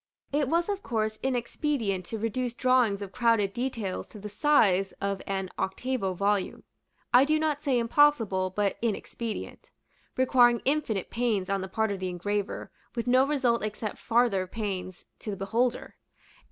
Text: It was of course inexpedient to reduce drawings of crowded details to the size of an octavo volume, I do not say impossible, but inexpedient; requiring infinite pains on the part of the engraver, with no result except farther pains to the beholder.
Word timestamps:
It 0.33 0.47
was 0.49 0.67
of 0.67 0.81
course 0.81 1.19
inexpedient 1.21 2.05
to 2.05 2.17
reduce 2.17 2.55
drawings 2.55 3.03
of 3.03 3.11
crowded 3.11 3.53
details 3.53 4.07
to 4.07 4.17
the 4.19 4.29
size 4.29 4.93
of 4.93 5.21
an 5.27 5.51
octavo 5.59 6.15
volume, 6.15 6.63
I 7.13 7.23
do 7.23 7.37
not 7.37 7.61
say 7.61 7.77
impossible, 7.77 8.49
but 8.49 8.79
inexpedient; 8.81 9.69
requiring 10.17 10.63
infinite 10.65 11.11
pains 11.11 11.51
on 11.51 11.61
the 11.61 11.67
part 11.69 11.91
of 11.91 11.99
the 11.99 12.09
engraver, 12.09 12.71
with 12.95 13.05
no 13.05 13.27
result 13.27 13.61
except 13.63 13.99
farther 13.99 14.47
pains 14.47 15.05
to 15.19 15.29
the 15.29 15.37
beholder. 15.37 15.97